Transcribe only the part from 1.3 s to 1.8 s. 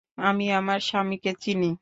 চিনি।